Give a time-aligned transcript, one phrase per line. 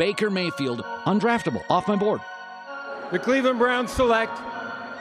[0.00, 2.22] Baker Mayfield, undraftable, off my board.
[3.12, 4.32] The Cleveland Browns select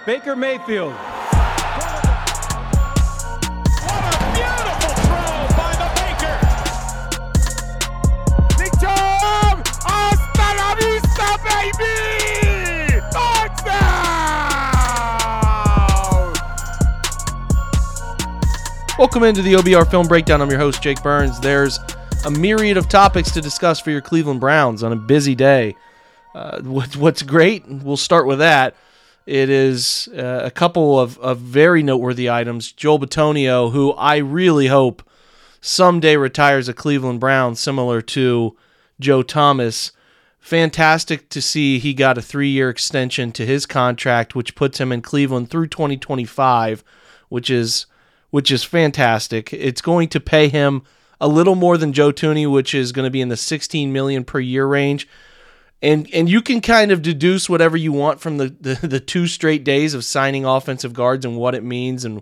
[0.05, 0.91] Baker Mayfield.
[0.91, 1.13] What
[4.03, 6.35] a beautiful throw by the Baker.
[8.57, 9.63] Big Jam!
[18.97, 20.41] Welcome into the OBR Film Breakdown.
[20.41, 21.39] I'm your host, Jake Burns.
[21.39, 21.79] There's
[22.25, 25.75] a myriad of topics to discuss for your Cleveland Browns on a busy day.
[26.35, 28.75] Uh, what, what's great, we'll start with that.
[29.25, 32.71] It is uh, a couple of, of very noteworthy items.
[32.71, 35.07] Joel Bitonio, who I really hope
[35.61, 38.57] someday retires a Cleveland Brown, similar to
[38.99, 39.91] Joe Thomas.
[40.39, 44.91] Fantastic to see he got a three year extension to his contract, which puts him
[44.91, 46.83] in Cleveland through 2025,
[47.29, 47.85] which is
[48.29, 49.53] which is fantastic.
[49.53, 50.83] It's going to pay him
[51.21, 54.23] a little more than Joe Thuney, which is going to be in the 16 million
[54.23, 55.07] per year range.
[55.81, 59.27] And and you can kind of deduce whatever you want from the, the, the two
[59.27, 62.21] straight days of signing offensive guards and what it means and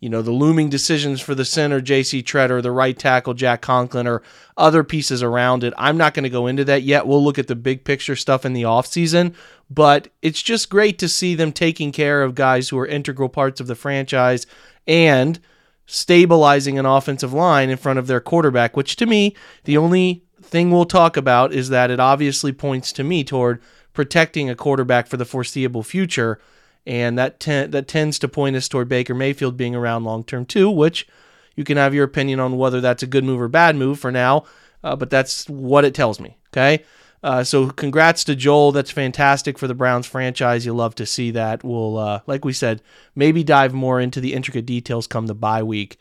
[0.00, 4.08] you know the looming decisions for the center JC Tretter, the right tackle Jack Conklin
[4.08, 4.22] or
[4.56, 5.72] other pieces around it.
[5.78, 7.06] I'm not going to go into that yet.
[7.06, 9.34] We'll look at the big picture stuff in the offseason,
[9.70, 13.60] but it's just great to see them taking care of guys who are integral parts
[13.60, 14.46] of the franchise
[14.86, 15.38] and
[15.86, 19.34] stabilizing an offensive line in front of their quarterback, which to me,
[19.64, 23.60] the only thing we'll talk about is that it obviously points to me toward
[23.92, 26.40] protecting a quarterback for the foreseeable future.
[26.86, 30.70] And that that tends to point us toward Baker Mayfield being around long term too,
[30.70, 31.08] which
[31.56, 34.12] you can have your opinion on whether that's a good move or bad move for
[34.12, 34.44] now,
[34.84, 36.36] uh, but that's what it tells me.
[36.52, 36.84] Okay.
[37.26, 38.70] Uh, so congrats to Joel.
[38.70, 40.64] That's fantastic for the Browns franchise.
[40.64, 41.64] You love to see that.
[41.64, 42.80] We'll, uh, like we said,
[43.16, 45.98] maybe dive more into the intricate details come the bye week.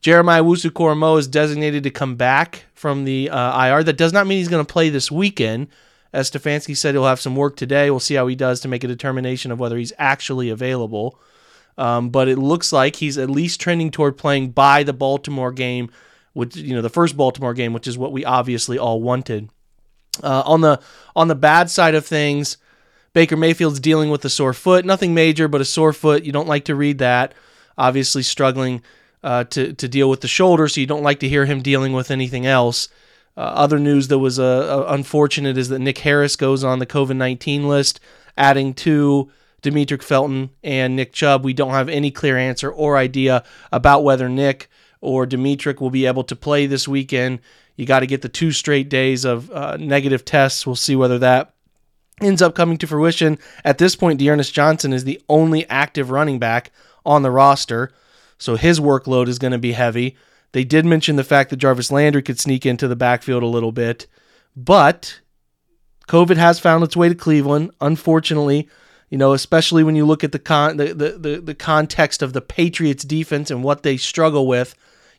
[0.00, 3.84] Jeremiah Owusu-Koramoah is designated to come back from the uh, IR.
[3.84, 5.68] That does not mean he's going to play this weekend.
[6.12, 7.88] As Stefanski said, he'll have some work today.
[7.88, 11.20] We'll see how he does to make a determination of whether he's actually available.
[11.78, 15.92] Um, but it looks like he's at least trending toward playing by the Baltimore game,
[16.32, 19.48] which you know the first Baltimore game, which is what we obviously all wanted.
[20.22, 20.80] Uh, on the
[21.14, 22.56] on the bad side of things,
[23.12, 24.84] Baker Mayfield's dealing with a sore foot.
[24.84, 26.24] Nothing major, but a sore foot.
[26.24, 27.34] You don't like to read that.
[27.78, 28.82] Obviously, struggling
[29.22, 31.92] uh, to to deal with the shoulder, so you don't like to hear him dealing
[31.92, 32.88] with anything else.
[33.36, 37.16] Uh, other news that was uh, unfortunate is that Nick Harris goes on the COVID
[37.16, 38.00] nineteen list,
[38.36, 39.30] adding to
[39.62, 41.44] Demetric Felton and Nick Chubb.
[41.44, 46.06] We don't have any clear answer or idea about whether Nick or Demetric will be
[46.06, 47.40] able to play this weekend.
[47.76, 50.66] You got to get the two straight days of uh, negative tests.
[50.66, 51.54] We'll see whether that
[52.20, 53.38] ends up coming to fruition.
[53.64, 56.70] At this point, D'Ernest Johnson is the only active running back
[57.04, 57.92] on the roster,
[58.38, 60.16] so his workload is going to be heavy.
[60.52, 63.72] They did mention the fact that Jarvis Landry could sneak into the backfield a little
[63.72, 64.06] bit,
[64.56, 65.20] but
[66.08, 67.72] COVID has found its way to Cleveland.
[67.80, 68.68] Unfortunately,
[69.10, 72.32] you know, especially when you look at the con the, the, the, the context of
[72.32, 74.74] the Patriots defense and what they struggle with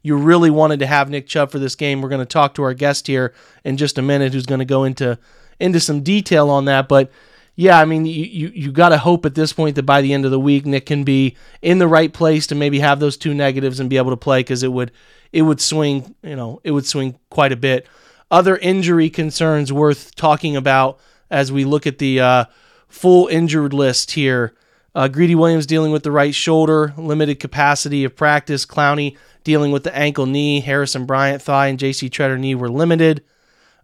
[0.08, 2.02] you really wanted to have Nick Chubb for this game.
[2.02, 3.34] We're going to talk to our guest here
[3.66, 5.20] in just a minute, who's going to go into
[5.60, 6.88] into some detail on that.
[6.88, 7.12] But
[7.58, 10.14] yeah, I mean, you you, you got to hope at this point that by the
[10.14, 13.18] end of the week, Nick can be in the right place to maybe have those
[13.18, 14.94] two negatives and be able to play because it would
[15.34, 17.86] it would swing you know it would swing quite a bit.
[18.32, 22.46] Other injury concerns worth talking about as we look at the uh,
[22.88, 24.54] full injured list here.
[24.96, 28.66] Uh, Greedy Williams dealing with the right shoulder, limited capacity of practice.
[28.66, 29.16] Clowney
[29.48, 30.60] dealing with the ankle knee.
[30.60, 32.10] Harrison Bryant thigh and J.C.
[32.10, 33.24] Tretter knee were limited.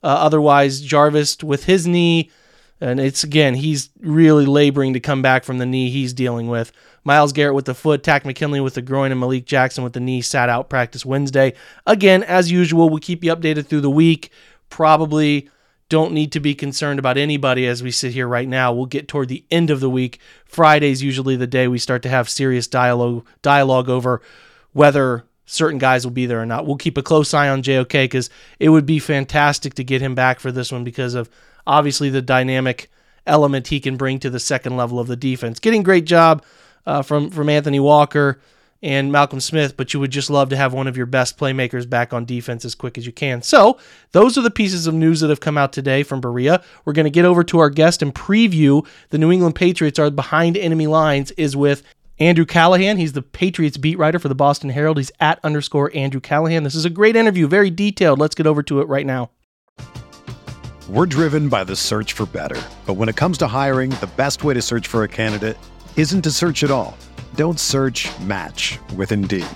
[0.03, 2.29] Uh, otherwise, Jarvis with his knee,
[2.81, 6.73] and it's again he's really laboring to come back from the knee he's dealing with.
[7.05, 10.01] Myles Garrett with the foot, Takk McKinley with the groin, and Malik Jackson with the
[10.01, 11.53] knee sat out practice Wednesday.
[11.87, 14.31] Again, as usual, we'll keep you updated through the week.
[14.69, 15.49] Probably
[15.87, 18.73] don't need to be concerned about anybody as we sit here right now.
[18.73, 20.19] We'll get toward the end of the week.
[20.43, 24.21] Friday's usually the day we start to have serious dialogue dialogue over
[24.73, 26.65] whether certain guys will be there or not.
[26.65, 30.15] We'll keep a close eye on JOK because it would be fantastic to get him
[30.15, 31.29] back for this one because of
[31.67, 32.89] obviously the dynamic
[33.25, 35.59] element he can bring to the second level of the defense.
[35.59, 36.43] Getting great job
[36.85, 38.39] uh, from from Anthony Walker
[38.81, 41.89] and Malcolm Smith, but you would just love to have one of your best playmakers
[41.89, 43.41] back on defense as quick as you can.
[43.41, 43.79] So,
[44.11, 46.61] those are the pieces of news that have come out today from Berea.
[46.83, 50.11] We're going to get over to our guest and preview the New England Patriots are
[50.11, 51.81] behind enemy lines is with
[52.19, 52.97] Andrew Callahan.
[52.97, 54.97] He's the Patriots beat writer for the Boston Herald.
[54.97, 56.63] He's at underscore Andrew Callahan.
[56.63, 58.19] This is a great interview, very detailed.
[58.19, 59.31] Let's get over to it right now.
[60.89, 62.61] We're driven by the search for better.
[62.85, 65.57] But when it comes to hiring, the best way to search for a candidate
[65.95, 66.97] isn't to search at all.
[67.35, 69.47] Don't search match with Indeed.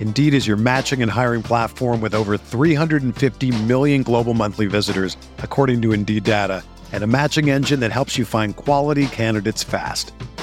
[0.00, 5.82] Indeed is your matching and hiring platform with over 350 million global monthly visitors, according
[5.82, 10.14] to Indeed data, and a matching engine that helps you find quality candidates fast.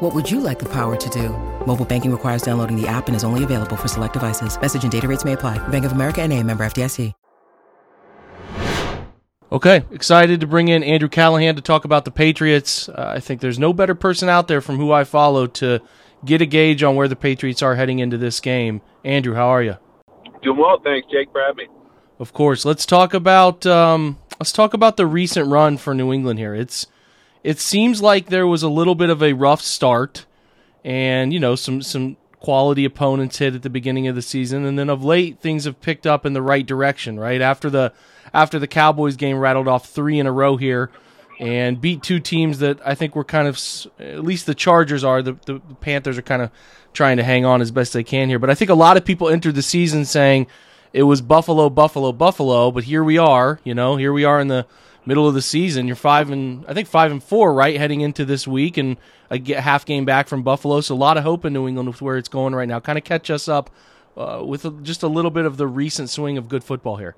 [0.00, 1.30] What would you like the power to do?
[1.66, 4.60] Mobile banking requires downloading the app and is only available for select devices.
[4.60, 5.56] Message and data rates may apply.
[5.68, 7.14] Bank of America and a member FDIC.
[9.50, 12.90] Okay, excited to bring in Andrew Callahan to talk about the Patriots.
[12.90, 15.80] Uh, I think there's no better person out there from who I follow to
[16.26, 18.82] get a gauge on where the Patriots are heading into this game.
[19.02, 19.76] Andrew, how are you?
[20.42, 21.74] Doing well, thanks, Jake, for having me.
[22.18, 22.66] Of course.
[22.66, 26.54] Let's talk about um, let's talk about the recent run for New England here.
[26.54, 26.86] It's
[27.46, 30.26] it seems like there was a little bit of a rough start,
[30.84, 34.76] and you know some some quality opponents hit at the beginning of the season, and
[34.76, 37.20] then of late things have picked up in the right direction.
[37.20, 37.92] Right after the
[38.34, 40.90] after the Cowboys game rattled off three in a row here
[41.38, 43.60] and beat two teams that I think were kind of,
[44.00, 46.50] at least the Chargers are, the, the Panthers are kind of
[46.94, 48.38] trying to hang on as best they can here.
[48.38, 50.46] But I think a lot of people entered the season saying
[50.92, 52.70] it was Buffalo, Buffalo, Buffalo.
[52.70, 54.66] But here we are, you know, here we are in the
[55.06, 55.86] middle of the season.
[55.86, 58.96] You're five and I think five and four, right, heading into this week, and
[59.30, 60.80] a half game back from Buffalo.
[60.80, 62.80] So a lot of hope in New England with where it's going right now.
[62.80, 63.70] Kind of catch us up
[64.16, 67.14] uh, with just a little bit of the recent swing of good football here.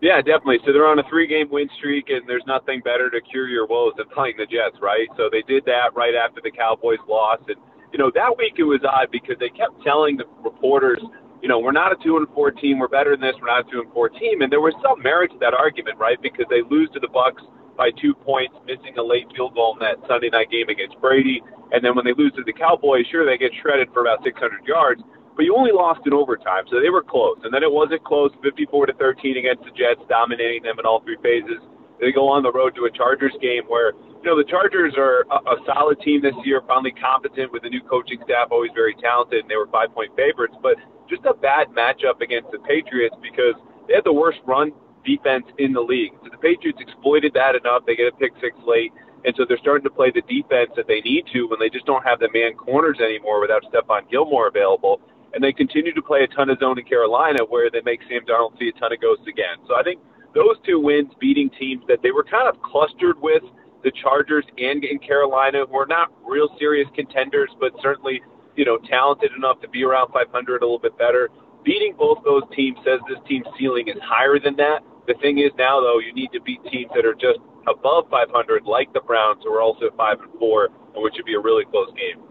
[0.00, 0.58] Yeah, definitely.
[0.66, 3.92] So they're on a three-game win streak, and there's nothing better to cure your woes
[3.96, 5.06] than playing the Jets, right?
[5.16, 7.56] So they did that right after the Cowboys lost, and
[7.92, 10.98] you know that week it was odd because they kept telling the reporters,
[11.42, 13.66] you know, we're not a two and four team, we're better than this, we're not
[13.66, 16.16] a two and four team, and there was some merit to that argument, right?
[16.22, 17.42] Because they lose to the Bucks
[17.76, 21.42] by two points, missing a late field goal in that Sunday night game against Brady,
[21.74, 24.38] and then when they lose to the Cowboys, sure they get shredded for about 600
[24.64, 25.02] yards,
[25.34, 27.40] but you only lost in overtime, so they were close.
[27.42, 31.00] And then it wasn't close, 54 to 13 against the Jets, dominating them in all
[31.00, 31.58] three phases.
[31.98, 35.24] They go on the road to a Chargers game where you know the Chargers are
[35.30, 38.94] a, a solid team this year, finally competent with a new coaching staff, always very
[38.98, 40.54] talented, and they were five point favorites.
[40.60, 40.76] But
[41.12, 43.54] just a bad matchup against the Patriots because
[43.86, 44.72] they had the worst run
[45.04, 46.12] defense in the league.
[46.24, 47.84] So the Patriots exploited that enough.
[47.86, 48.92] They get a pick six late.
[49.24, 51.86] And so they're starting to play the defense that they need to when they just
[51.86, 55.00] don't have the man corners anymore without Stephon Gilmore available
[55.34, 58.20] and they continue to play a ton of zone in Carolina where they make Sam
[58.28, 59.56] Darnold see a ton of ghosts again.
[59.66, 60.00] So I think
[60.34, 63.42] those two wins beating teams that they were kind of clustered with
[63.84, 68.22] the Chargers and in Carolina who are not real serious contenders, but certainly,
[68.56, 71.28] you know, talented enough to be around 500 a little bit better.
[71.64, 74.82] Beating both those teams says this team's ceiling is higher than that.
[75.06, 78.64] The thing is now, though, you need to beat teams that are just above 500,
[78.64, 81.64] like the Browns, who are also 5 and 4, and which would be a really
[81.64, 82.22] close game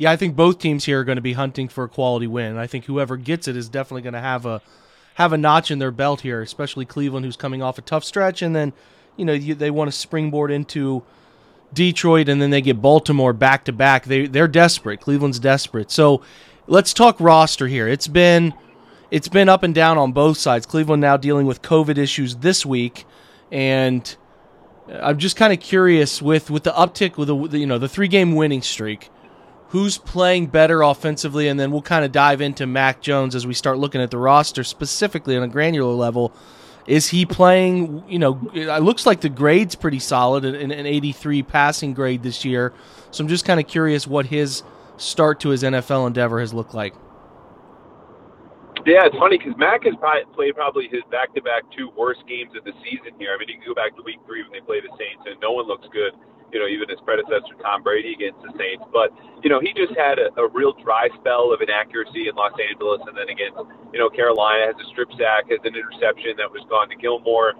[0.00, 2.56] yeah, I think both teams here are going to be hunting for a quality win.
[2.56, 4.62] I think whoever gets it is definitely going to have a
[5.16, 8.40] have a notch in their belt here, especially Cleveland, who's coming off a tough stretch,
[8.40, 8.72] and then
[9.18, 11.02] you know you, they want to springboard into
[11.72, 14.04] Detroit, and then they get Baltimore back to back.
[14.04, 15.00] They they're desperate.
[15.00, 15.90] Cleveland's desperate.
[15.90, 16.22] So
[16.66, 17.88] let's talk roster here.
[17.88, 18.54] It's been
[19.10, 20.66] it's been up and down on both sides.
[20.66, 23.04] Cleveland now dealing with COVID issues this week,
[23.50, 24.16] and
[24.88, 28.08] I'm just kind of curious with with the uptick with the you know the three
[28.08, 29.10] game winning streak
[29.68, 33.54] who's playing better offensively, and then we'll kind of dive into Mac Jones as we
[33.54, 36.32] start looking at the roster specifically on a granular level.
[36.90, 38.02] Is he playing?
[38.08, 42.44] You know, it looks like the grade's pretty solid, an, an 83 passing grade this
[42.44, 42.74] year.
[43.12, 44.64] So I'm just kind of curious what his
[44.96, 46.94] start to his NFL endeavor has looked like.
[48.84, 49.94] Yeah, it's funny because Mac has
[50.34, 53.30] played probably his back-to-back two worst games of the season here.
[53.34, 55.38] I mean, you can go back to Week Three when they play the Saints, and
[55.40, 56.10] no one looks good
[56.52, 58.84] you know, even his predecessor Tom Brady against the Saints.
[58.92, 59.10] But
[59.42, 63.00] you know, he just had a, a real dry spell of inaccuracy in Los Angeles,
[63.06, 63.58] and then against
[63.92, 67.54] you know Carolina has a strip sack, has an interception that was gone to Gilmore.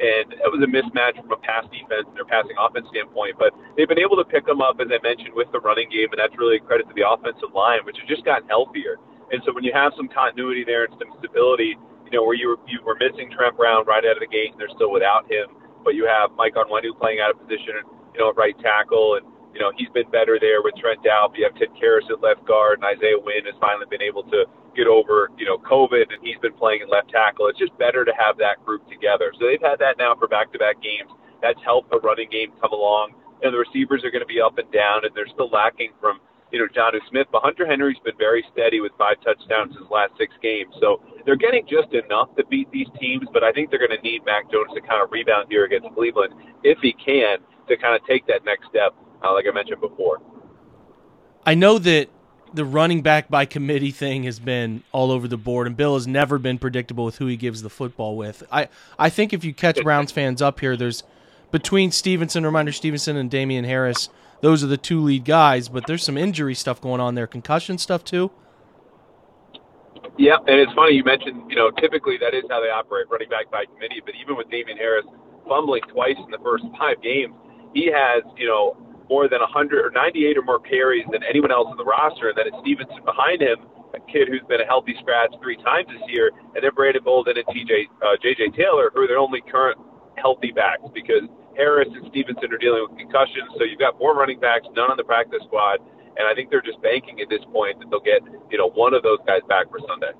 [0.00, 3.90] And it was a mismatch from a pass defense or passing offense standpoint, but they've
[3.90, 6.32] been able to pick them up, as I mentioned, with the running game, and that's
[6.40, 8.96] really a credit to the offensive line, which has just gotten healthier.
[9.28, 11.76] And so when you have some continuity there and some stability,
[12.10, 14.56] you know, where you were, you were missing Trent Brown right out of the gate,
[14.56, 15.52] and they're still without him,
[15.84, 19.26] but you have Mike Onwenu playing out of position, you know, at right tackle, and
[19.54, 21.36] you know he's been better there with Trent Dilfe.
[21.36, 24.46] You have Ted Karras at left guard, and Isaiah Wynn has finally been able to
[24.76, 27.48] get over, you know, COVID, and he's been playing in left tackle.
[27.48, 29.32] It's just better to have that group together.
[29.38, 31.10] So they've had that now for back-to-back games.
[31.42, 33.18] That's helped the running game come along.
[33.42, 36.20] And the receivers are going to be up and down, and they're still lacking from
[36.52, 40.12] you know, Jonnu Smith, but Hunter Henry's been very steady with five touchdowns his last
[40.18, 40.74] six games.
[40.80, 44.02] So they're getting just enough to beat these teams, but I think they're going to
[44.02, 47.38] need Mac Jones to kind of rebound here against Cleveland if he can
[47.70, 50.20] to kind of take that next step, uh, like I mentioned before.
[51.46, 52.08] I know that
[52.52, 56.06] the running back by committee thing has been all over the board, and Bill has
[56.06, 58.42] never been predictable with who he gives the football with.
[58.52, 61.02] I, I think if you catch Browns fans up here, there's
[61.50, 64.08] between Stevenson, Rhamondre Stevenson, and Damien Harris–
[64.40, 65.68] those are the two lead guys.
[65.68, 68.30] But there's some injury stuff going on there, concussion stuff too.
[70.18, 71.50] Yeah, and it's funny you mentioned.
[71.50, 74.02] You know, typically that is how they operate, running back by committee.
[74.04, 75.06] But even with Damien Harris
[75.48, 77.34] fumbling twice in the first five games,
[77.74, 78.76] he has you know
[79.10, 82.30] more than 100 or 98 or more carries than anyone else in the roster.
[82.30, 83.58] And then it's Stevenson behind him,
[83.92, 87.34] a kid who's been a healthy scratch three times this year, and then Brandon Bolden
[87.36, 89.78] and TJ uh, JJ Taylor, who are their only current
[90.16, 94.38] healthy backs because Harris and Stevenson are dealing with concussions, so you've got four running
[94.38, 95.80] backs, none on the practice squad,
[96.16, 98.94] and I think they're just banking at this point that they'll get you know one
[98.94, 100.14] of those guys back for Sunday.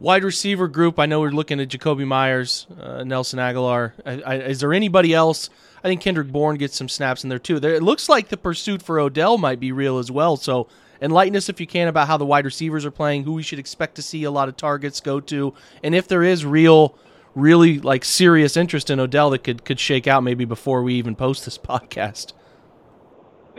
[0.00, 0.98] Wide receiver group.
[0.98, 3.94] I know we're looking at Jakobi Meyers, uh, Nelson Agholor.
[4.06, 5.50] I, I, is there anybody else?
[5.82, 7.60] I think Kendrick Bourne gets some snaps in there too.
[7.60, 10.36] There, it looks like the pursuit for Odell might be real as well.
[10.36, 10.68] So
[11.00, 13.58] enlighten us if you can about how the wide receivers are playing, who we should
[13.58, 16.96] expect to see a lot of targets go to, and if there is real
[17.34, 21.14] really like serious interest in Odell that could could shake out maybe before we even
[21.14, 22.32] post this podcast.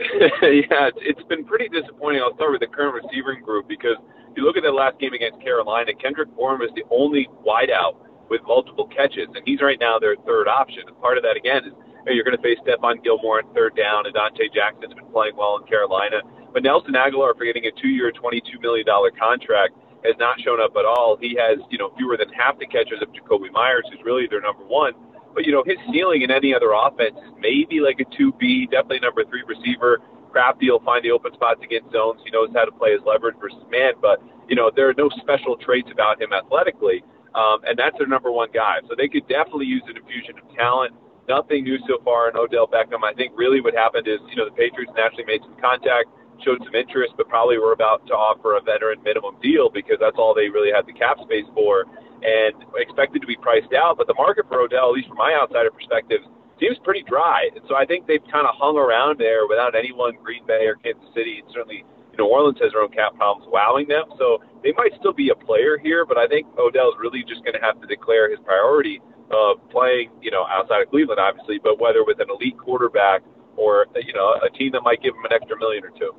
[0.00, 2.22] yeah, it's been pretty disappointing.
[2.22, 3.96] I'll start with the current receiving group because
[4.30, 7.96] if you look at that last game against Carolina, Kendrick Bourne was the only wideout
[8.30, 10.84] with multiple catches, and he's right now their third option.
[10.86, 11.72] And part of that again is
[12.06, 14.14] you're going to face Stephon Gilmore on third down, and
[14.54, 16.22] Jackson's been playing well in Carolina.
[16.52, 18.86] But Nelson Agholor for getting a two-year, $22 million
[19.18, 21.16] contract has not shown up at all.
[21.20, 24.40] He has, you know, fewer than half the catches of Jakobi Meyers, who's really their
[24.40, 24.92] number one.
[25.34, 29.00] But, you know, his ceiling in any other offense is maybe like a 2B, definitely
[29.00, 30.00] number three receiver.
[30.32, 32.20] Crafty will find the open spots against zones.
[32.24, 35.08] He knows how to play his leverage versus man, but, you know, there are no
[35.20, 37.04] special traits about him athletically.
[37.34, 38.78] Um, and that's their number one guy.
[38.88, 40.94] So they could definitely use an infusion of talent.
[41.28, 43.04] Nothing new so far in Odell Beckham.
[43.04, 46.08] I think really what happened is, you know, the Patriots naturally made some contact
[46.44, 50.16] showed some interest, but probably were about to offer a veteran minimum deal because that's
[50.16, 51.84] all they really had the cap space for
[52.20, 53.96] and expected to be priced out.
[53.96, 56.20] But the market for Odell, at least from my outsider perspective,
[56.60, 57.48] seems pretty dry.
[57.56, 60.76] And so I think they've kind of hung around there without anyone, Green Bay or
[60.76, 61.84] Kansas City, and certainly
[62.18, 64.12] New Orleans has their own cap problems, wowing them.
[64.20, 67.56] So they might still be a player here, but I think Odell's really just going
[67.56, 69.00] to have to declare his priority
[69.30, 73.22] of playing, you know, outside of Cleveland, obviously, but whether with an elite quarterback
[73.56, 76.14] or you know a team that might give him an extra million or two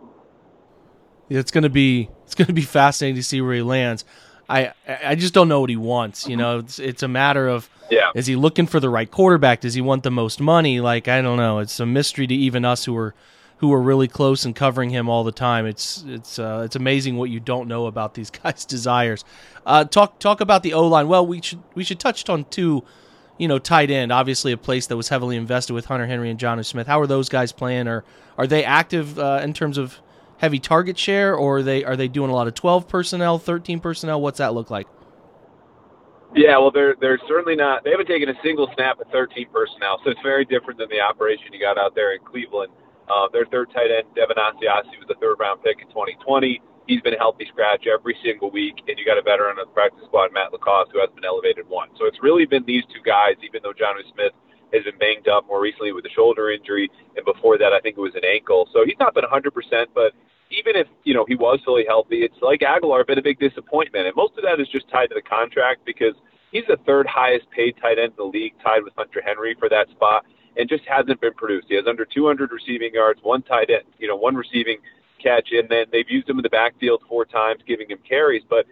[1.39, 4.05] it's gonna be it's gonna be fascinating to see where he lands.
[4.49, 6.27] I I just don't know what he wants.
[6.27, 8.11] You know, it's it's a matter of yeah.
[8.15, 9.61] is he looking for the right quarterback?
[9.61, 10.81] Does he want the most money?
[10.81, 11.59] Like I don't know.
[11.59, 13.15] It's a mystery to even us who are
[13.61, 15.67] who are really close and covering him all the time.
[15.67, 19.23] It's it's uh, it's amazing what you don't know about these guys' desires.
[19.65, 21.07] Uh, talk talk about the O line.
[21.07, 22.83] Well, we should we should touch on two.
[23.37, 26.39] You know, tight end, obviously a place that was heavily invested with Hunter Henry and
[26.39, 26.85] Jonnu Smith.
[26.85, 27.87] How are those guys playing?
[27.87, 28.03] Or
[28.37, 29.99] are they active uh, in terms of
[30.37, 33.79] heavy target share, or are they are they doing a lot of twelve personnel, thirteen
[33.79, 34.21] personnel?
[34.21, 34.87] What's that look like?
[36.35, 37.83] Yeah, well, they're they're certainly not.
[37.83, 41.01] They haven't taken a single snap at 13 personnel, so it's very different than the
[41.01, 42.71] operation you got out there in Cleveland.
[43.11, 46.63] Uh, their third tight end, Devin Asiasi, was a third round pick in 2020.
[46.87, 50.07] He's been healthy scratch every single week, and you got a veteran on the practice
[50.07, 51.89] squad, Matt LaCosse, who has been elevated one.
[51.99, 54.31] So it's really been these two guys, even though Jonnu Smith
[54.71, 56.89] has been banged up more recently with a shoulder injury,
[57.19, 58.69] and before that, I think it was an ankle.
[58.71, 59.51] So he's not been 100%,
[59.93, 60.15] but
[60.49, 64.07] even if you know he was fully healthy, it's like Agholor been a big disappointment,
[64.07, 66.15] and most of that is just tied to the contract because
[66.51, 69.67] he's the third highest paid tight end in the league, tied with Hunter Henry for
[69.67, 70.25] that spot,
[70.57, 71.67] and just hasn't been produced.
[71.69, 74.77] He has under 200 receiving yards, one tight end, you know, one receiving
[75.21, 78.65] catch, and then they've used him in the backfield four times, giving him carries, but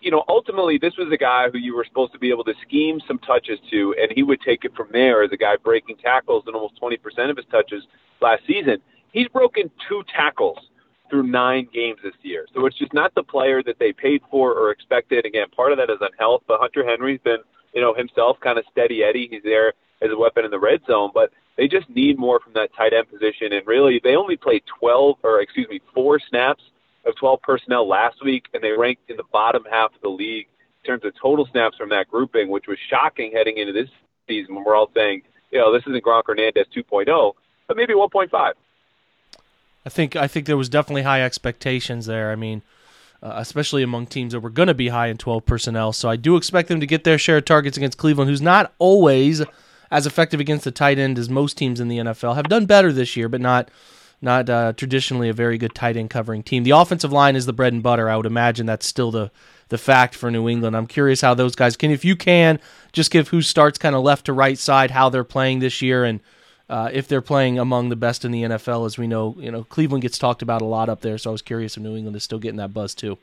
[0.00, 2.54] you know, ultimately, this was a guy who you were supposed to be able to
[2.62, 5.96] scheme some touches to, and he would take it from there as a guy breaking
[5.96, 6.96] tackles in almost 20%
[7.30, 7.82] of his touches
[8.20, 8.78] last season.
[9.12, 10.58] He's broken two tackles
[11.10, 12.46] through nine games this year.
[12.54, 15.24] So it's just not the player that they paid for or expected.
[15.24, 17.38] Again, part of that is on health, but Hunter Henry's been,
[17.74, 19.28] you know, himself kind of steady Eddie.
[19.30, 22.52] He's there as a weapon in the red zone, but they just need more from
[22.54, 23.52] that tight end position.
[23.52, 26.62] And really, they only played 12, or excuse me, four snaps
[27.04, 30.46] of 12 personnel last week, and they ranked in the bottom half of the league
[30.84, 33.88] in terms of total snaps from that grouping, which was shocking heading into this
[34.28, 37.32] season when we're all saying, you know, this isn't Gronk Hernandez 2.0,
[37.66, 38.52] but maybe 1.5.
[39.86, 42.30] I think I think there was definitely high expectations there.
[42.30, 42.62] I mean,
[43.22, 45.92] uh, especially among teams that were going to be high in 12 personnel.
[45.92, 48.72] So I do expect them to get their share of targets against Cleveland, who's not
[48.78, 49.42] always
[49.90, 52.36] as effective against the tight end as most teams in the NFL.
[52.36, 53.70] Have done better this year, but not
[54.20, 56.64] not uh, traditionally a very good tight end covering team.
[56.64, 58.08] The offensive line is the bread and butter.
[58.10, 59.30] I would imagine that's still the
[59.68, 60.76] the fact for New England.
[60.76, 62.58] I'm curious how those guys can, if you can,
[62.92, 66.04] just give who starts kind of left to right side, how they're playing this year,
[66.04, 66.20] and
[66.68, 69.64] uh, if they're playing among the best in the NFL, as we know, you know
[69.64, 71.18] Cleveland gets talked about a lot up there.
[71.18, 73.18] So I was curious if New England is still getting that buzz too.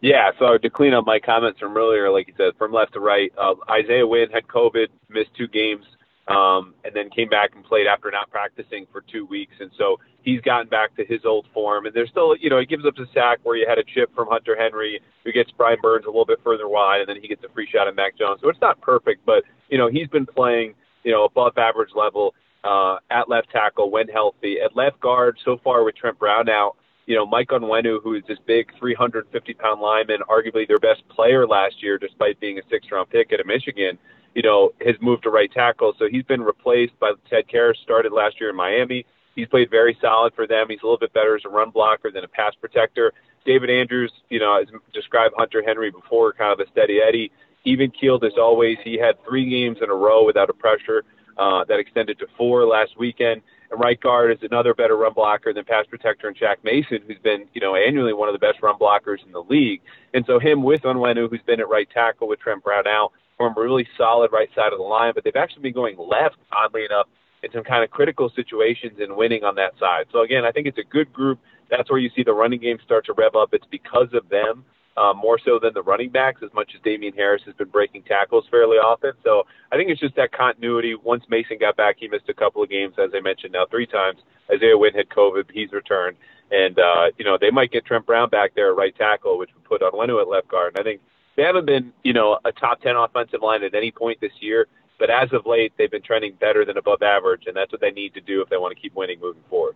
[0.00, 3.00] Yeah, so to clean up my comments from earlier, like you said, from left to
[3.00, 5.84] right, uh, Isaiah Wynn had COVID, missed two games,
[6.26, 9.52] um, and then came back and played after not practicing for two weeks.
[9.60, 11.84] And so he's gotten back to his old form.
[11.84, 14.14] And there's still, you know, he gives up the sack where you had a chip
[14.14, 17.28] from Hunter Henry, who gets Brian Burns a little bit further wide, and then he
[17.28, 18.40] gets a free shot at Mac Jones.
[18.40, 22.34] So it's not perfect, but, you know, he's been playing– you know, above average level
[22.64, 24.58] uh, at left tackle when healthy.
[24.60, 26.76] At left guard, so far with Trent Brown out,
[27.06, 31.46] you know, Mike Onwenu, who is this big 350 pound lineman, arguably their best player
[31.46, 33.98] last year, despite being a six round pick at Michigan,
[34.34, 35.94] you know, has moved to right tackle.
[35.98, 39.04] So he's been replaced by Ted Karras, started last year in Miami.
[39.34, 40.66] He's played very solid for them.
[40.68, 43.12] He's a little bit better as a run blocker than a pass protector.
[43.44, 47.32] David Andrews, you know, has described Hunter Henry before, kind of a steady Eddie
[47.64, 48.78] even keeled as always.
[48.82, 51.04] He had three games in a row without a pressure
[51.38, 53.42] uh, that extended to four last weekend.
[53.70, 57.18] And right guard is another better run blocker than pass protector and Shaq Mason, who's
[57.22, 59.80] been, you know, annually one of the best run blockers in the league.
[60.12, 63.54] And so him with Onwenu, who's been at right tackle with Trent Brown out, form
[63.56, 65.12] a really solid right side of the line.
[65.14, 67.06] But they've actually been going left, oddly enough,
[67.42, 70.06] in some kind of critical situations and winning on that side.
[70.12, 71.38] So again, I think it's a good group.
[71.70, 73.50] That's where you see the running game start to rev up.
[73.52, 74.64] It's because of them
[74.96, 78.02] uh, more so than the running backs, as much as Damien Harris has been breaking
[78.02, 79.12] tackles fairly often.
[79.24, 80.94] So I think it's just that continuity.
[80.94, 83.86] Once Mason got back, he missed a couple of games, as I mentioned now three
[83.86, 84.18] times.
[84.52, 86.16] Isaiah Wynn had COVID, he's returned.
[86.50, 89.50] And, uh, you know, they might get Trent Brown back there at right tackle, which
[89.54, 90.74] would put Onwenu at left guard.
[90.74, 91.00] And I think
[91.36, 94.66] they haven't been, you know, a top 10 offensive line at any point this year.
[94.98, 97.90] But as of late, they've been trending better than above average, and that's what they
[97.90, 99.74] need to do if they want to keep winning moving forward.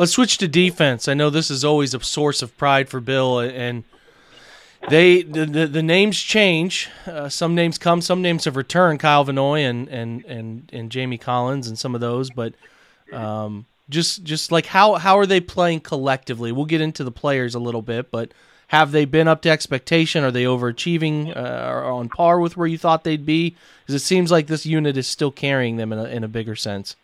[0.00, 1.08] Let's switch to defense.
[1.08, 3.84] I know this is always a source of pride for Bill, and
[4.88, 6.88] they the the, the names change.
[7.06, 9.00] Uh, some names come, some names have returned.
[9.00, 12.54] Kyle Van Noy and and and and Jamie Collins and some of those, but
[13.12, 16.50] um, just just like how how are they playing collectively?
[16.50, 18.32] We'll get into the players a little bit, but
[18.68, 20.24] have they been up to expectation?
[20.24, 23.54] Are they overachieving uh, or on par with where you thought they'd be?
[23.82, 26.56] Because it seems like this unit is still carrying them in a, in a bigger
[26.56, 26.96] sense.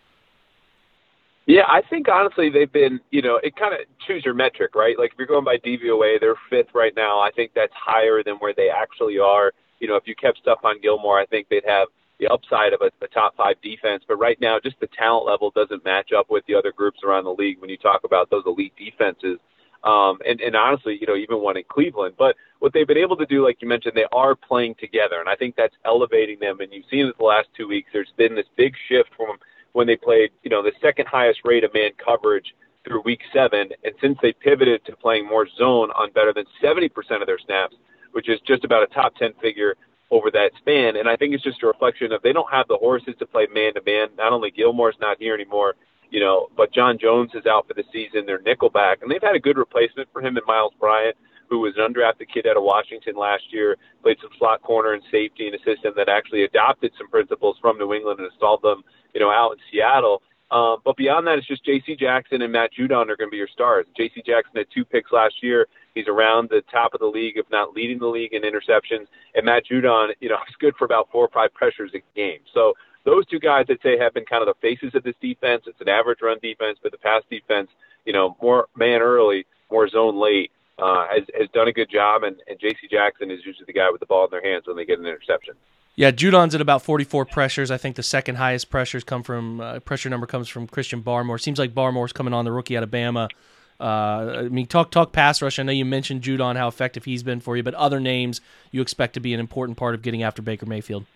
[1.47, 4.99] Yeah, I think honestly they've been, you know, it kind of choose your metric, right?
[4.99, 7.21] Like if you're going by DVOA, they're fifth right now.
[7.21, 9.53] I think that's higher than where they actually are.
[9.79, 11.87] You know, if you kept Stephon Gilmore, I think they'd have
[12.19, 14.03] the upside of a, a top five defense.
[14.09, 17.25] But right now, just the talent level doesn't match up with the other groups around
[17.25, 19.39] the league when you talk about those elite defenses.
[19.85, 22.15] Um, and, and honestly, you know, even one in Cleveland.
[22.19, 25.29] But what they've been able to do, like you mentioned, they are playing together, and
[25.29, 26.59] I think that's elevating them.
[26.61, 27.91] And you've seen it the last two weeks.
[27.93, 29.37] There's been this big shift from
[29.77, 33.69] when they played, you know, the second highest rate of man coverage through week seven.
[33.85, 36.89] And since they pivoted to playing more zone on better than 70%
[37.21, 37.77] of their snaps,
[38.13, 39.75] which is just about a top 10 figure
[40.11, 40.97] over that span.
[40.97, 43.49] And I think it's just a reflection of they don't have the horses to play
[43.53, 44.09] man to man.
[44.17, 45.75] Not only Gilmore's not here anymore,
[46.09, 48.25] you know, but John Jones is out for the season.
[48.25, 51.17] They're nickelback, and they've had a good replacement for him in Myles Bryant,
[51.49, 55.03] who was an undrafted kid out of Washington last year, played some slot corner and
[55.11, 58.83] safety in a system that actually adopted some principles from New England and installed them
[59.17, 60.21] you know, out in Seattle.
[60.51, 61.97] Um, but beyond that, it's just J.C.
[61.97, 63.87] Jackson and Matt Judon are going to be your stars.
[63.97, 64.23] J.C.
[64.27, 65.67] Jackson had two picks last year.
[65.95, 69.07] He's around the top of the league, if not leading the league in interceptions.
[69.35, 72.41] And Matt Judon, you know, is good for about four or five pressures a game.
[72.53, 75.63] So those two guys, I'd say, have been kind of the faces of this defense.
[75.67, 77.71] It's an average run defense, but the pass defense,
[78.05, 82.23] you know, more man early, more zone late, uh, has, has done a good job.
[82.23, 82.89] And, and J.C.
[82.91, 85.07] Jackson is usually the guy with the ball in their hands when they get an
[85.07, 85.55] interception.
[85.97, 87.71] Yeah, Judon's at about 44 pressures.
[87.71, 91.41] I think the second highest pressures come from uh, pressure number comes from Christian Barmore.
[91.41, 93.31] Seems like Barmore's coming on the rookie out of Bama
[93.81, 95.59] Uh, I mean, talk talk pass rush.
[95.59, 98.83] I know you mentioned Judon, how effective he's been for you, but other names you
[98.83, 101.07] expect to be an important part of getting after Baker Mayfield.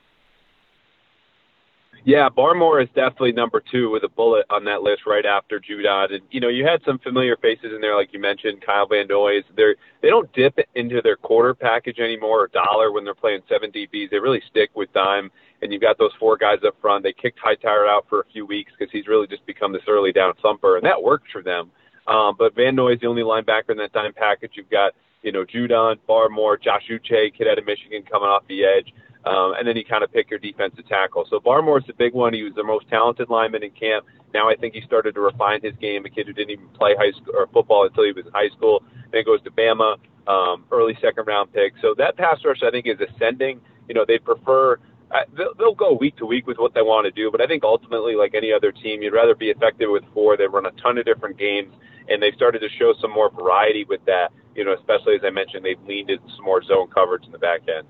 [2.04, 6.14] Yeah, Barmore is definitely number two with a bullet on that list right after Judon.
[6.14, 9.06] And you know, you had some familiar faces in there, like you mentioned, Kyle Van
[9.06, 9.42] Noy.
[9.54, 13.70] They're they don't dip into their quarter package anymore or dollar when they're playing seven
[13.70, 14.10] DBs.
[14.10, 15.30] They really stick with dime.
[15.62, 17.02] And you've got those four guys up front.
[17.04, 20.10] They kicked Hightower out for a few weeks because he's really just become this early
[20.10, 21.70] down thumper, and that worked for them.
[22.06, 24.52] Um, but Van Noy is the only linebacker in that dime package.
[24.54, 28.64] You've got you know Judon, Barmore, Josh Uche, kid out of Michigan, coming off the
[28.64, 28.92] edge.
[29.24, 31.26] Um, and then you kind of pick your defensive tackle.
[31.28, 32.32] So Barmore's the big one.
[32.32, 34.06] He was the most talented lineman in camp.
[34.32, 36.06] Now I think he started to refine his game.
[36.06, 38.48] A kid who didn't even play high school or football until he was in high
[38.56, 38.82] school.
[39.12, 41.74] Then goes to Bama, um, early second round pick.
[41.82, 43.60] So that pass rush I think is ascending.
[43.88, 44.78] You know they prefer.
[45.10, 47.46] Uh, they'll, they'll go week to week with what they want to do, but I
[47.48, 50.36] think ultimately, like any other team, you'd rather be effective with four.
[50.36, 51.74] They run a ton of different games,
[52.08, 54.30] and they've started to show some more variety with that.
[54.60, 57.38] You know, especially as I mentioned, they've leaned into some more zone coverage in the
[57.38, 57.86] back end.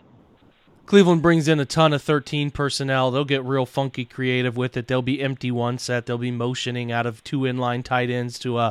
[0.87, 3.11] Cleveland brings in a ton of 13 personnel.
[3.11, 4.87] They'll get real funky creative with it.
[4.87, 6.07] They'll be empty one set.
[6.07, 8.71] They'll be motioning out of two inline tight ends to uh,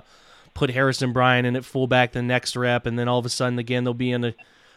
[0.54, 3.60] put Harrison Bryant in at fullback the next rep, and then all of a sudden
[3.60, 4.34] again they'll be in a,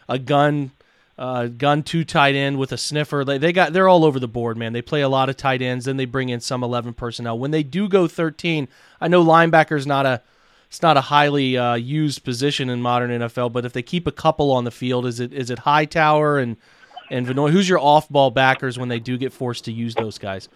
[0.09, 0.71] a gun
[1.17, 3.23] uh, gun two tight end with a sniffer.
[3.25, 4.73] They, they got they're all over the board, man.
[4.73, 5.85] They play a lot of tight ends.
[5.85, 7.39] Then they bring in some 11 personnel.
[7.39, 8.67] When they do go 13,
[8.99, 10.21] I know linebacker's not a
[10.73, 14.11] it's not a highly uh, used position in modern NFL, but if they keep a
[14.11, 16.57] couple on the field, is it is it Hightower and
[17.11, 17.51] and Van Noy.
[17.51, 20.49] Who's your off-ball backers when they do get forced to use those guys?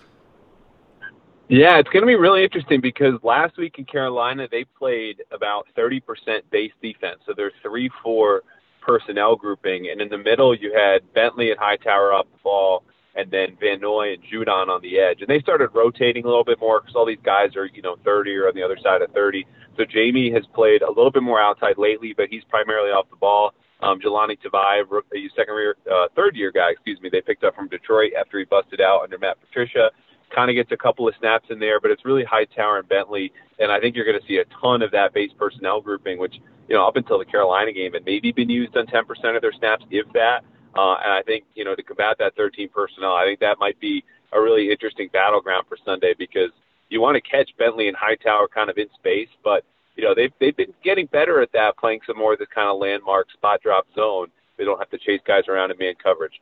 [1.49, 5.67] Yeah, it's going to be really interesting because last week in Carolina they played about
[5.77, 6.01] 30%
[6.49, 8.41] base defense, so they're three-four
[8.81, 12.83] personnel grouping, and in the middle you had Bentley and Hightower up the ball,
[13.17, 16.43] and then Van Noy and Judon on the edge, and they started rotating a little
[16.43, 19.01] bit more because all these guys are you know 30 or on the other side
[19.01, 19.45] of 30.
[19.75, 23.17] So Jamie has played a little bit more outside lately, but he's primarily off the
[23.17, 23.53] ball.
[23.81, 27.55] Um, Jahlani Tavai, a second year, uh, third year guy, excuse me, they picked up
[27.55, 29.91] from Detroit after he busted out under Matt Patricia.
[30.33, 33.31] Kind of gets a couple of snaps in there, but it's really Hightower and Bentley,
[33.59, 36.35] and I think you're going to see a ton of that base personnel grouping, which
[36.67, 39.53] you know up until the Carolina game had maybe been used on 10% of their
[39.53, 40.43] snaps, if that.
[40.77, 43.79] Uh, and I think you know to combat that 13 personnel, I think that might
[43.79, 46.51] be a really interesting battleground for Sunday because
[46.89, 49.63] you want to catch Bentley and Hightower kind of in space, but
[49.97, 52.69] you know, they've they've been getting better at that, playing some more of this kind
[52.69, 54.27] of landmark spot drop zone.
[54.57, 56.39] They don't have to chase guys around in man coverage.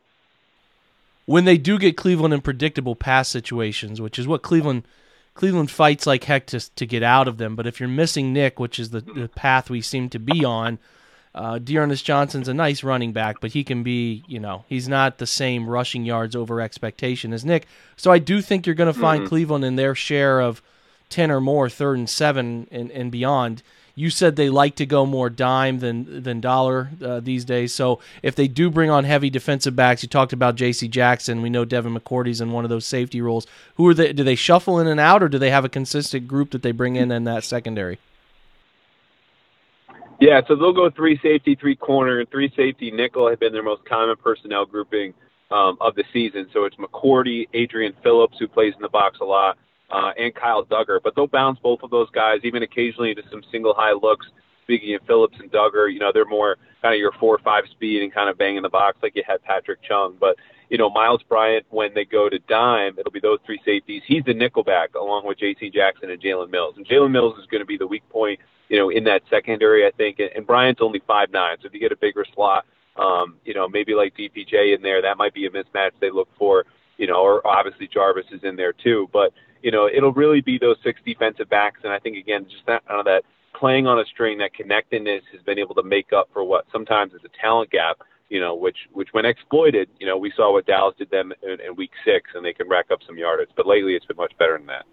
[1.26, 4.84] When they do get Cleveland in predictable pass situations, which is what Cleveland
[5.34, 7.56] Cleveland fights like heck to to get out of them.
[7.56, 10.78] But if you're missing Nick, which is the, the path we seem to be on,
[11.36, 15.17] uh, D'Ernest Johnson's a nice running back, but he can be, you know, he's not
[15.17, 17.67] the same rushing yards over expectation as Nick.
[17.98, 19.30] So I do think you're going to find mm-hmm.
[19.30, 20.62] Cleveland in their share of
[21.10, 23.63] 10 or more, third and seven and, and beyond.
[23.95, 27.74] You said they like to go more dime than than dollar uh, these days.
[27.74, 30.89] So if they do bring on heavy defensive backs, you talked about J.C.
[30.89, 31.41] Jackson.
[31.41, 33.48] We know Devin McCourty's in one of those safety roles.
[33.76, 34.12] Who are they?
[34.12, 36.74] Do they shuffle in and out, or do they have a consistent group that they
[36.74, 37.98] bring in in that secondary?
[40.19, 43.63] Yeah, so they'll go three safety, three corner, and three safety nickel have been their
[43.63, 45.13] most common personnel grouping
[45.51, 46.47] um, of the season.
[46.54, 49.58] So it's McCourty, Adrian Phillips, who plays in the box a lot,
[49.89, 50.99] uh, and Kyle Dugger.
[51.04, 54.25] But they'll bounce both of those guys, even occasionally into some single high looks.
[54.63, 57.65] Speaking of Phillips and Dugger, you know, they're more kind of your four or five
[57.71, 60.15] speed and kind of bang in the box like you had Patrick Chung.
[60.19, 60.38] But,
[60.69, 64.01] you know, Myles Bryant, when they go to dime, it'll be those three safeties.
[64.06, 65.69] He's the nickelback along with J.C.
[65.69, 66.75] Jackson and Jalen Mills.
[66.78, 69.86] And Jalen Mills is going to be the weak point, you know, in that secondary,
[69.86, 70.19] I think.
[70.19, 72.65] And, and Bryant's only five nine, so if you get a bigger slot,
[72.97, 76.30] um, you know, maybe like DPJ in there, that might be a mismatch they look
[76.38, 76.65] for,
[76.97, 79.10] you know, or obviously Jarvis is in there too.
[79.12, 81.80] But you know, it'll really be those six defensive backs.
[81.84, 83.23] And I think again, just that kind of that
[83.54, 87.13] playing on a string, that connectedness has been able to make up for what sometimes
[87.13, 87.97] is a talent gap.
[88.30, 91.62] You know, which which when exploited, you know, we saw what Dallas did them in,
[91.62, 93.50] in week six, and they can rack up some yardage.
[93.56, 94.86] But lately, it's been much better than that.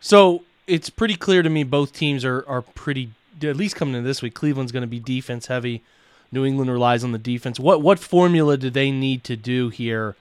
[0.00, 3.10] So it's pretty clear to me both teams are are pretty
[3.42, 4.34] at least coming into this week.
[4.34, 5.82] Cleveland's going to be defense heavy.
[6.30, 7.58] New England relies on the defense.
[7.58, 10.14] What what formula do they need to do here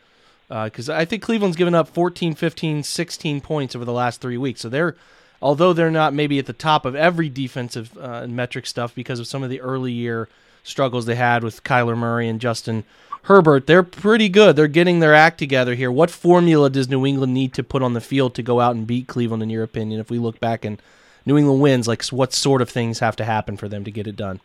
[0.64, 4.38] because uh, I think Cleveland's given up 14, 15, 16 points over the last three
[4.38, 4.62] weeks.
[4.62, 4.98] So they're,
[5.42, 9.28] although they're not maybe at the top of every defensive uh, metric stuff because of
[9.28, 10.28] some of the early year
[10.63, 12.84] struggles they had with Kyler Murray and Justin
[13.24, 14.56] Herbert, they're pretty good.
[14.56, 15.91] They're getting their act together here.
[15.91, 18.88] What formula does New England need to put on the field to go out and
[18.88, 20.00] beat Cleveland, in your opinion?
[20.00, 20.82] If we look back and
[21.26, 24.08] New England wins, like what sort of things have to happen for them to get
[24.08, 24.39] it done?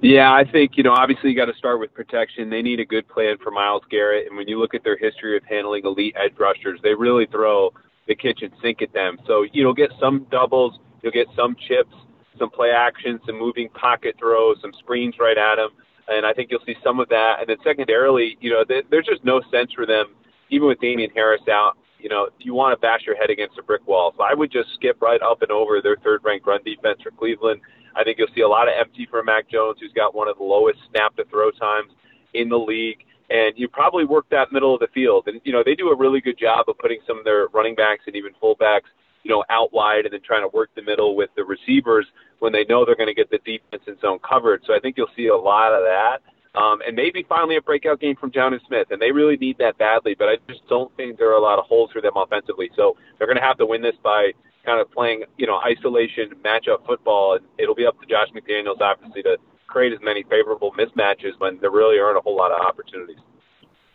[0.00, 2.50] Yeah, I think, you know, obviously you got to start with protection.
[2.50, 4.26] They need a good plan for Myles Garrett.
[4.26, 7.72] And when you look at their history of handling elite edge rushers, they really throw
[8.08, 9.18] the kitchen sink at them.
[9.28, 11.94] So you'll get some doubles, You'll get some chips,
[12.38, 15.70] some play action, some moving pocket throws, some screens right at him.
[16.08, 17.36] And I think you'll see some of that.
[17.40, 20.14] And then secondarily, you know, there's just no sense for them,
[20.50, 23.62] even with Damien Harris out, you know, you want to bash your head against a
[23.62, 24.12] brick wall.
[24.16, 27.12] So I would just skip right up and over their third ranked run defense for
[27.12, 27.60] Cleveland.
[27.94, 30.38] I think you'll see a lot of empty for Mac Jones, who's got one of
[30.38, 31.92] the lowest snap to throw times
[32.34, 33.04] in the league.
[33.30, 35.24] And you probably work that middle of the field.
[35.28, 37.74] And, you know, they do a really good job of putting some of their running
[37.74, 38.90] backs and even fullbacks,
[39.22, 42.06] you know, out wide and then trying to work the middle with the receivers
[42.40, 44.62] when they know they're going to get the defense in zone covered.
[44.66, 46.18] So I think you'll see a lot of that.
[46.54, 48.88] Um, and maybe finally a breakout game from Jonnu Smith.
[48.90, 51.58] And they really need that badly, but I just don't think there are a lot
[51.58, 52.70] of holes for them offensively.
[52.76, 54.32] So they're going to have to win this by
[54.64, 57.36] kind of playing, you know, isolation matchup football.
[57.36, 61.58] And it'll be up to Josh McDaniels, obviously, to create as many favorable mismatches when
[61.60, 63.16] there really aren't a whole lot of opportunities.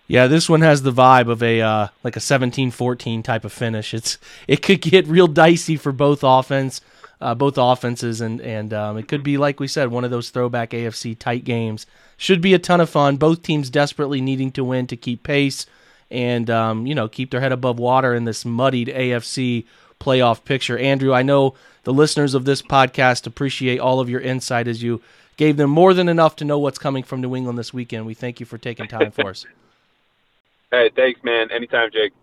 [0.08, 3.93] Yeah, this one has the vibe of a uh, like a 17-14 type of finish.
[3.93, 4.17] It's
[4.48, 6.82] it could get real dicey for both offense
[7.20, 10.30] uh, both offenses, and and um, it could be like we said, one of those
[10.30, 11.86] throwback AFC tight games.
[12.17, 13.17] Should be a ton of fun.
[13.17, 15.65] Both teams desperately needing to win to keep pace,
[16.12, 19.65] and um, you know keep their head above water in this muddied AFC
[20.00, 20.78] playoff picture.
[20.78, 25.02] Andrew, I know the listeners of this podcast appreciate all of your insight as you
[25.38, 28.06] gave them more than enough to know what's coming from New England this weekend.
[28.06, 29.46] We thank you for taking time for us.
[30.71, 31.47] Hey, thanks, man.
[31.51, 32.13] Anytime, Jake.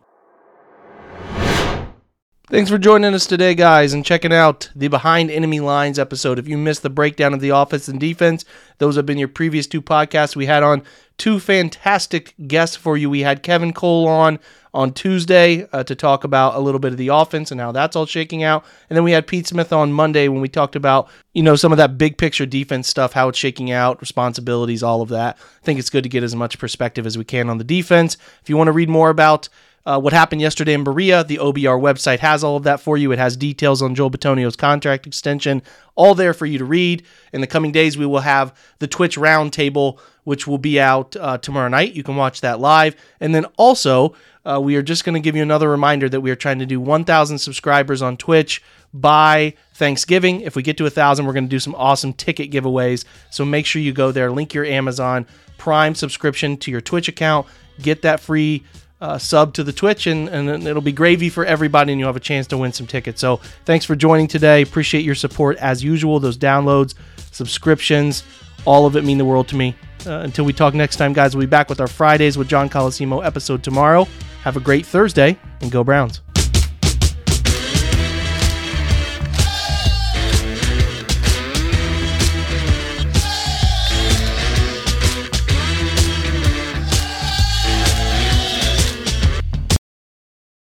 [2.54, 6.38] Thanks for joining us today, guys, and checking out the Behind Enemy Lines episode.
[6.38, 8.44] If you missed the breakdown of the offense and defense,
[8.78, 10.36] those have been your previous two podcasts.
[10.36, 10.84] We had on
[11.18, 13.10] two fantastic guests for you.
[13.10, 14.38] We had Kevin Cole on
[14.72, 17.96] on Tuesday uh, to talk about a little bit of the offense and how that's
[17.96, 18.64] all shaking out.
[18.88, 21.72] And then we had Pete Smith on Monday when we talked about, you know, some
[21.72, 25.38] of that big picture defense stuff, how it's shaking out, responsibilities, all of that.
[25.38, 28.16] I think it's good to get as much perspective as we can on the defense.
[28.42, 29.48] If you want to read more about
[29.87, 31.25] uh, what happened yesterday in Berea.
[31.25, 33.12] The OBR website has all of that for you.
[33.12, 35.62] It has details on Joel Bitonio's contract extension,
[35.94, 37.05] all there for you to read.
[37.33, 41.38] In the coming days, we will have the Twitch roundtable, which will be out uh,
[41.38, 41.92] tomorrow night.
[41.92, 42.97] You can watch that live.
[43.20, 46.31] And then also, uh, we are just going to give you another reminder that we
[46.31, 50.40] are trying to do 1,000 subscribers on Twitch by Thanksgiving.
[50.42, 53.05] If we get to 1,000, we're going to do some awesome ticket giveaways.
[53.31, 55.27] So make sure you go there, link your Amazon
[55.59, 57.47] Prime subscription to your Twitch account,
[57.81, 58.64] get that free
[59.04, 62.16] uh, sub to the Twitch, and, and it'll be gravy for everybody, and you'll have
[62.16, 63.20] a chance to win some tickets.
[63.20, 63.36] So
[63.66, 64.62] thanks for joining today.
[64.62, 66.20] Appreciate your support as usual.
[66.20, 66.94] Those downloads,
[67.30, 68.24] subscriptions,
[68.64, 69.76] all of it mean the world to me.
[70.06, 72.68] Uh, until we talk next time, guys, we'll be back with our Fridays with John
[72.68, 74.06] Colosimo episode tomorrow.
[74.42, 76.23] Have a great Thursday, and go Browns.